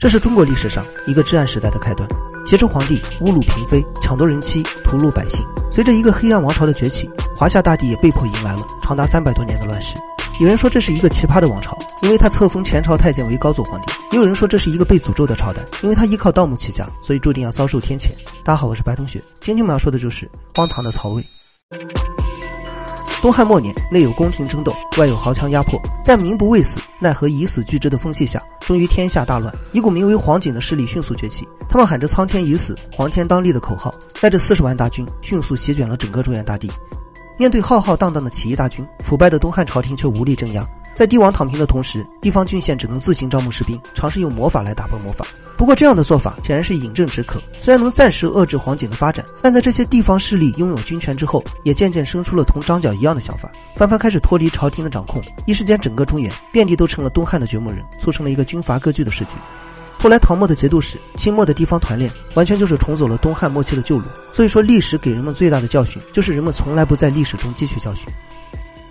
[0.00, 2.08] 这是中国历史上一个至暗时代的开端。
[2.46, 5.44] 挟持皇帝，侮辱嫔妃，抢夺人妻，屠戮百姓。
[5.70, 9.96] 随着一个黑暗王朝的崛起，华夏大地也被迫迎来了长达三百多年的乱世。
[10.40, 18.08] 有人说这是一个奇葩的王朝，因为他册封前朝太监为高祖皇帝；也有人说这是一个被诅咒的朝代，因为他依靠盗墓起家，所以注定要遭受天谴。
[18.42, 21.22] 大家好，我是白同学，今天我们要说的就是荒唐的曹魏。
[23.20, 29.52] 东汉末年，内有宫廷争斗，外有豪强压迫，在民不畏死，奈何以死惧之的风气下，终于天下大乱。
[29.72, 36.70] 一股名为黄巾的势力迅速崛起，他们喊着“苍天已死，黄天当立”的口号，带着四十万大军，迅速席卷了整个中原大地。
[37.36, 40.64] 面对浩浩荡荡的起义大军，腐败的东汉朝廷却无力镇压。
[41.00, 45.24] 在帝王躺平的同时，地方郡县只能自行招募士兵，尝试用魔法来打破魔法。
[45.56, 47.40] 不过，这样的做法显然是饮鸩止渴。
[47.58, 55.22] 虽然能暂时遏制黄巾的发展，但在这些地方势力拥有军权之后，也渐渐生出了同张角一样的想法，纷纷开始脱离朝廷的掌控。
[55.46, 59.30] 一时间，整个中原遍地都成了东汉的掘墓人，促成了一个军阀割据的时局。
[59.98, 64.04] 后来，唐末的节度使、清末的地方团练，完全就是重走了东汉末期的旧路。
[64.34, 68.04] 所以说，历史给人们最大的教训，就是人们从来不在历史中汲取教训。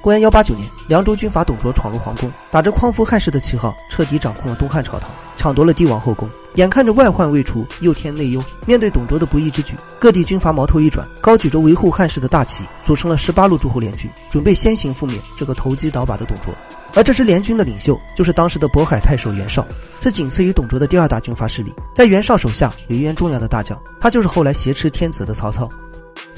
[0.01, 6.29] 公元幺八九年，凉州军阀董卓闯入皇宫，打着匡扶汉室的旗号，彻底掌控了东汉朝堂，抢夺了帝王后宫。
[6.55, 16.53] 眼看着外患未除，又添内忧，面对董卓的不义之举，各地军阀矛头一转，高举着维护汉室的大旗，组成了十八路诸侯联军，准备先行覆灭这个投机倒把的董卓。
[16.95, 19.65] 而这支联军的领袖，就是当时的渤海太守袁绍，
[20.01, 21.71] 是仅次于董卓的第二大军阀势力。
[21.93, 25.69] 在袁绍手下有一员重要的大将，他就是后来挟持天子的曹操。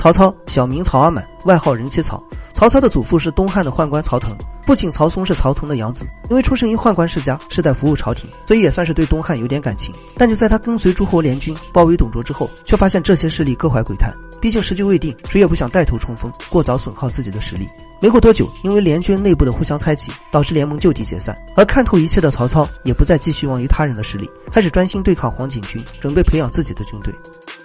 [0.01, 2.19] 曹操小名曹阿满，外号人妻曹。
[2.53, 4.35] 曹操的祖父是东汉的宦官曹腾，
[4.65, 6.07] 父亲曹嵩是曹腾的养子。
[6.27, 9.93] 因为出生于宦官世家，世代服务朝廷，所以也算是对东汉有点感情。
[10.15, 14.11] 但就在他跟随诸侯联军包围董卓之后，却发现这些势力各怀鬼胎。
[14.41, 17.69] 毕竟时局未定，谁也不想带头冲锋，过早损耗自己的实力。
[18.01, 21.37] 没过多久，因为联军内部的互相猜忌，导致联盟就地解散。
[21.55, 27.13] 而看透一切的曹操，也不再继续望于他人的实力，开始专心对抗黄巾军，准备培养自己的军队。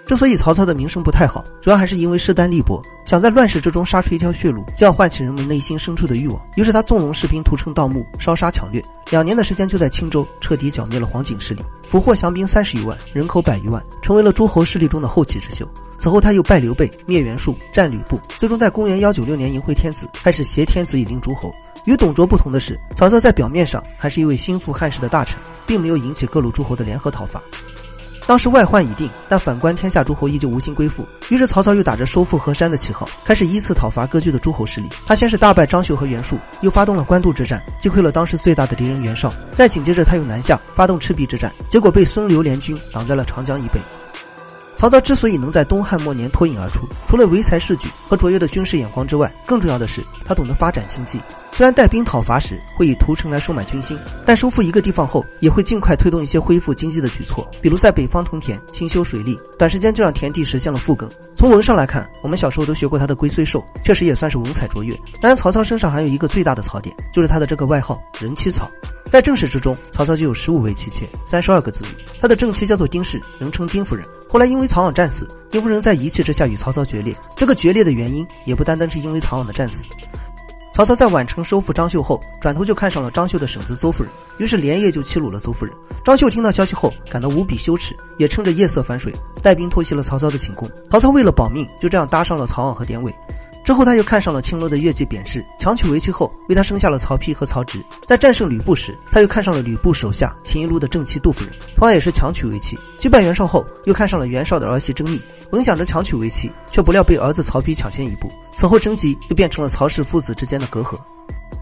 [0.07, 6.41] 之所以曹操的名声不太好，主要还是因为势单力薄，想在乱世之中杀出一条血路，就要唤起人们内心深处的欲望。
[6.55, 15.69] 于是他纵容士兵屠城盗墓、烧杀抢掠，两年的时间就在青州彻底剿灭了黄巾势力，俘获降兵三十余万，人口百余万，成为了诸侯势力中的后起之秀。
[15.99, 21.53] 此后他又拜刘备、灭袁术、战吕布，最终在公元幺九六年迎回天子，开始挟天子以令诸侯。
[21.85, 27.41] 与董卓不同的是，曹操在表面上还是一位心腹汉室的大臣，并没有引起各路诸侯的联合讨伐。
[28.27, 31.07] 当时外患已定，但反观天下诸侯依旧无心归附。
[31.29, 34.89] 于是曹操又打着收复河山的旗号，开始依次讨伐割据的诸侯势力。
[35.05, 39.33] 他先是大败张绣和袁术，又发动了官渡之战，击溃了当时最大的敌人袁绍。
[39.53, 43.79] 再紧接着他又南下，发动赤壁之战，结果被孙刘联军挡在了长江以北。
[44.77, 51.19] 曹操之所以能在东汉末年脱颖而出，除了唯才是举和卓越的军事眼光之外，更重要的是他懂得发展经济。
[51.51, 61.09] 虽然带兵讨伐时会以屠城来收买军心，但收复一个地方后，也会尽快推动一些恢复经济的举措，比如在北方屯田、兴修水利，短时间就让田地实现了复耕。
[61.35, 64.93] 从文上来看，我们小时候都学过他的《龟虽寿》，确实也算是文采卓越。
[65.19, 68.69] 当然，曹操身上还有一个最大的槽点，就是他的这个外号“人妻曹”。
[69.09, 71.91] 在正史之中，曹操就有十五位妻妾，三十二个子女。
[72.19, 74.05] 他的正妻叫做丁氏，人称丁夫人。
[74.29, 77.15] 后来因为曹昂战死，丁夫人在一气之下与曹操决裂。
[77.35, 79.85] 这个决裂的原因也不单单是因为曹昂的战死。
[80.73, 85.73] 曹操在宛城收复张绣后，转头就看上了张绣的婶子邹夫人，于是连夜就欺辱了邹夫人。
[86.03, 89.11] 张绣听到消息后，感到无比羞耻，也趁着夜色反水，
[89.41, 90.69] 带兵偷袭了曹操的寝宫。
[90.91, 93.11] 曹操为了保命，就这样搭上了曹昂和典韦。
[93.67, 97.83] 之后，他又看上了青楼的越级扁氏，强娶为妻后，为他生下了曹丕和曹植。
[98.05, 102.79] 在战胜吕布时，他又看上了吕布手下秦一路的正妻杜夫人，同样也是强娶为妻。
[102.97, 108.31] 击败袁绍后，又看上了袁绍的儿媳甄宓，本想着强娶为妻，却不料被儿子曹丕抢先一步。
[108.55, 110.97] 此后，征集又变成了曹氏父子之间的隔阂。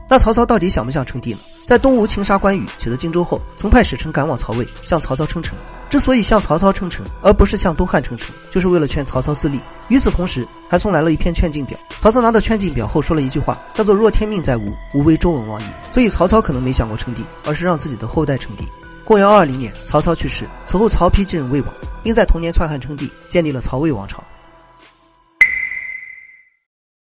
[0.07, 1.39] 那曹操到底想不想称帝呢？
[1.66, 5.57] 在东吴擒杀关羽，取得荆州后，曾派使臣赶往曹魏，向曹操称臣。
[5.89, 9.59] 之所以向曹操称臣，而不是向东汉称臣，就是为了劝曹操自立。
[9.88, 11.77] 与此同时，还送来了一篇劝进表。
[12.01, 15.65] 曹操拿到劝进表后，说了一句话，叫做“若天命在吾，吾为周文王矣”。
[15.91, 18.67] 所以曹操可能没想过称帝，而是让自己的后代称帝。
[19.03, 24.24] 公元二二零年，曹操去世，此后曹丕继任魏王，并在同年篡汉称帝，建立了曹魏王朝。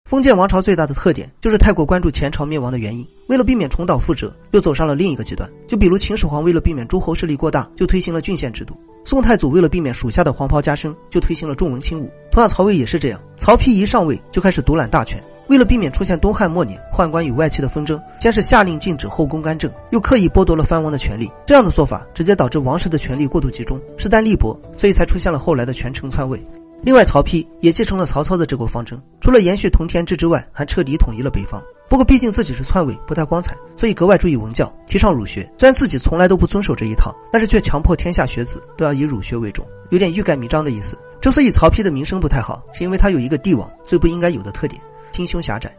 [0.08, 5.50] 封建王朝最大的特点就是太过关注前朝灭亡的原因，为了避免重蹈覆辙，又走上了另一个极端。
[5.68, 8.74] 就比如秦始皇为了避免诸侯势力过大，就推行了郡县制度；
[9.04, 12.10] 宋太祖为了避免属下的黄袍加身，就推行了重文轻武。
[12.32, 15.22] 同样，曹魏也是这样，曹丕一上位就开始独揽大权。
[15.50, 21.30] 为了避免出现东汉末年宦官与外戚的纷争，先是下令禁止后宫干政，又刻意剥夺了藩王的权利。
[21.46, 26.42] 这样的做法直接导致王室的权力过度集中，势单力薄，所以才出现了后来的权臣篡位。
[26.84, 31.62] 另外，曹丕也继承了曹操的治国方针，除了延续同田制之外，还彻底统一了北方。
[31.90, 35.50] 不过毕竟自己是篡位，不太光彩，所以格外注意文教，提倡儒学。
[35.58, 40.98] 虽然自己从来都不遵守这一套，但是却强迫天下学子都要以儒学为重，有点欲盖弥彰的意思。
[41.20, 44.82] 之所以曹丕的名声不太好，是因为他有一个帝王最不应该有的特点——
[45.12, 45.76] 心胸狭窄。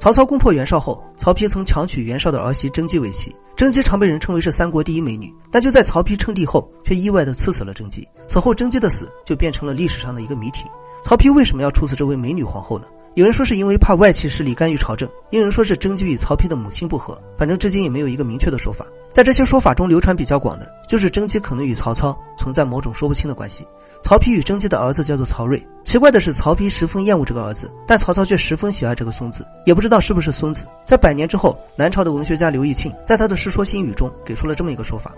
[0.00, 3.30] 曹操攻破袁绍后，曹丕曾强娶袁绍的儿媳甄姬为妻。
[3.54, 8.08] 甄姬常被人称为是三国第一美女，但就在曹丕称帝后，却意外的赐死了甄姬。
[8.26, 10.64] 此后，甄姬的死就变成了历史上的一个谜题：
[11.04, 12.86] 曹丕为什么要处死这位美女皇后呢？
[13.12, 18.86] 有人说是因为怕外戚势力干预朝政，也有人说是甄姬与曹丕的母亲不和，反正至今也没有一个明确的说法。
[19.12, 23.66] 在这些说法中，流传比较广的就是甄姬可能与曹操存在某种说不清的关系。
[24.02, 30.66] 曹丕与征姬的儿子叫做曹睿，奇怪的是曹丕十分厌恶这个儿子，但曹操却十分喜爱这个孙子，也不知道是不是孙子。
[30.84, 35.14] 在百年之后，南朝的文学家刘义庆在他的《世说新语》中给出了这么一个说法。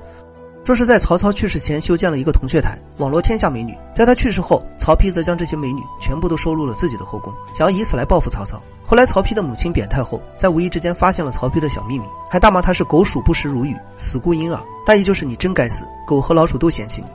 [0.65, 3.77] 说是在曹操去世前修建了一个铜雀台，网罗天下美女。
[3.93, 8.63] 在他去世后，曹丕则将这些美女全部都收入了自己的后宫，想要以此来报复曹操。
[8.87, 17.09] 后来曹丕的母亲扁太后在无意之间发现了曹丕的小秘密，还大骂他是狗鼠不食如语，死顾婴儿，大意就是你真该死，狗和老鼠都嫌弃你。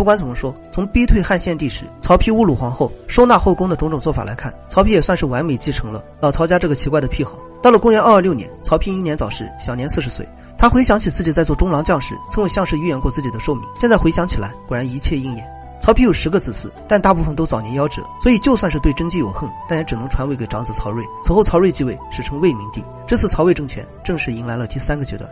[0.00, 7.38] 不管怎么说，从逼退汉献帝时曹丕侮辱皇后、收纳后宫的种种做法来看，曹丕也算是完美继承了老曹家这个奇怪的癖好。
[7.62, 10.26] 到了公元二二六年，曹丕英年早逝，享年四十岁。
[10.56, 13.62] 他回想起自己在做中郎将时，曾为项氏预言过自己的寿命。
[13.78, 15.46] 现在回想起来，果然一切应验。
[15.82, 21.04] 曹丕有十个子嗣，但大部分都早年夭折，所以就算是对甄姬有恨，但也只能传位给长子曹睿。
[21.22, 22.82] 此后，曹睿继位，史称魏明帝。
[23.06, 25.30] 这次曹魏政权正式迎来了第三个阶段。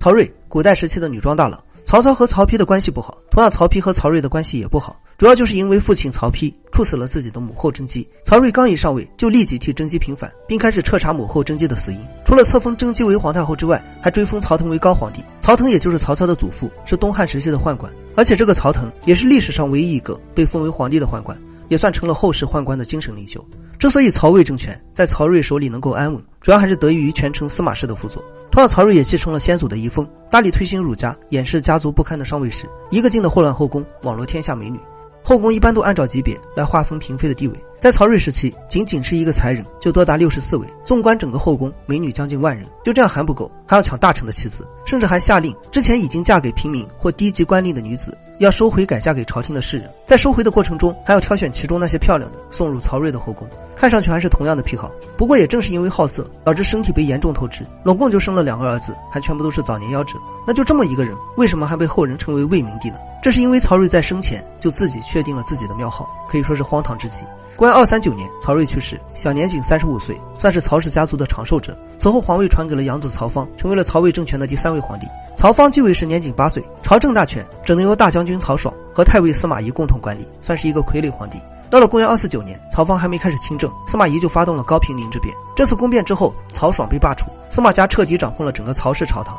[0.00, 1.62] 曹睿，古代时期的女装大佬。
[1.86, 8.06] 曹操和曹丕的关系不好，同样曹丕和曹睿的关系也不好，主要就是因为父亲曹丕处死了自己的母后甄姬。
[8.24, 12.00] 曹睿刚一上位，就立即替甄姬平反，并开始彻查母后甄姬的死因。
[12.24, 15.22] 除了册封甄姬为皇太后之外，还追封曹腾为高皇帝。
[15.40, 23.40] 曹腾也就是曹操的祖父，是东汉时期的宦官，而且这个曹腾也是历史上唯一一个被封为皇帝的宦官，也算成了后世宦官的精神领袖。
[23.78, 28.20] 之所以曹魏政权在曹睿手里能够安稳，主要还是得益于权臣司马氏的辅佐。
[28.56, 34.80] 同样，曹睿也继承了先祖的遗风，大力推行儒家，掩饰家族不堪的上位史，一个劲的祸乱后宫，网罗天下美女。
[35.22, 40.66] 后宫一般都按照级别来划分嫔妃的地位，在曹睿时期，仅仅是一个才人就多达六十四位。
[40.82, 49.90] 纵观整个后宫，美女将近万人，就这样还不够，还要抢大臣的妻子，甚至还下令之前已经嫁给平民或低级官吏的女子，要收回改嫁给朝廷的士人。
[50.06, 53.46] 在收回的过程中，还要挑选其中那些漂亮的送入曹睿的后宫。
[53.76, 60.16] 看上去还是同样的癖好，不过也正是因为好色，导致身体被严重透支，拢共就生了两个儿子，还全部都是早年夭折。
[60.46, 62.96] 那就这么一个人，为什么还被后人称为魏明帝呢？
[63.22, 67.18] 这是因为曹睿在生前就自己确定了自己的庙号，可以说是荒唐至极。
[67.54, 71.76] 公元二三九年，曹睿去世，享年仅三十五岁，算是曹氏家族的长寿者。
[71.98, 75.06] 此后，皇位传给了养子曹芳，成为了曹魏政权的第三位皇帝。
[75.36, 81.38] 曹芳继位时年仅八岁，朝政大权只能由大将军曹爽和太尉司马懿共同管理，算是一个傀儡皇帝。
[81.68, 85.34] 到了公元二四九年，曹芳还没开始亲政，司马懿就发动了高平陵之变。
[85.54, 89.36] 这次宫变之后，曹爽被罢黜，司马家彻底掌控了整个曹氏朝堂。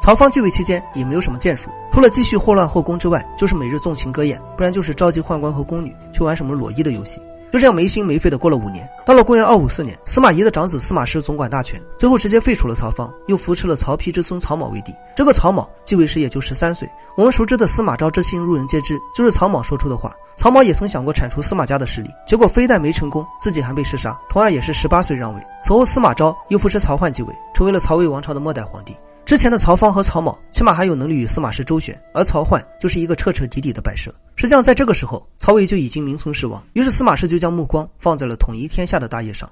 [0.00, 7.20] 曹芳继位期间也没有什么建树，除了继续祸乱后宫之外，就是每日纵情歌宴，不然就是召集宦官和宫女去玩什么裸衣的游戏。
[7.52, 8.88] 就这样没心没肺的过了五年。
[9.06, 14.94] 到了公元二五四年，司马懿的长子司马师总管大权，最后直接废除了曹芳，又扶持了曹丕之孙曹髦为帝。
[15.16, 16.88] 这个曹髦继位时也就十三岁。
[17.16, 20.12] 我们熟知的司马昭之心，路人皆知，就是曹髦说出的话。
[20.36, 24.16] 曹髦也曾想过铲除司马家的势力，结果非但没成功，自己还被弑杀。
[24.28, 25.40] 同样也是十八岁让位。
[25.62, 28.96] 此后，司马昭又扶持曹奂继位，成为了曹魏王朝的末代皇帝。
[29.28, 34.10] 之前的曹芳和曹某起码还有能力与司马氏周旋，而曹奂就是一个彻彻底底的摆设。
[34.36, 36.66] 实际上，在这个时候，曹魏就已经名存实亡。
[36.72, 39.46] 于是，司马氏就将目光放在了统一天下的大业上。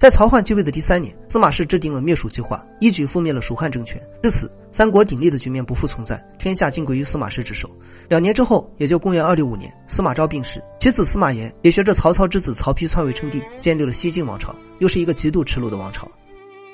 [0.00, 4.00] 在曹奂继位的第三年，司马氏制定了灭蜀计划，一举覆灭了蜀汉政权。
[4.22, 7.68] 至此，三国鼎立的局面不复存在，天下尽归于司马氏之手。
[8.08, 16.10] 两年之后，也就公元二六五年，司马昭病逝，其子司马炎也学着曹操之子曹丕篡位称帝，建立了西晋王朝，又是一个极度耻辱的王朝。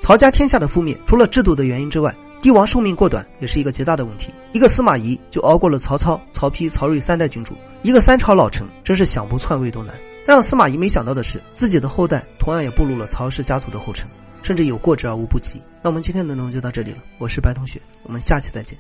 [0.01, 4.33] 曹家天下的覆灭，除了制度的原因之外，帝王寿命过短也是一个极大的问题。
[4.53, 9.95] 一个司马懿就熬过了曹操、曹丕、曹睿三代君主，一个三朝老臣真是想不篡位都难。
[10.25, 14.09] 让司马懿没想到的是，自己的后代同样也步入了曹氏家族的后尘，
[14.43, 15.61] 甚至有过之而无不及。
[15.83, 18.79] 那我们今天的内容就到这里了，我是白同学，我们下期再见。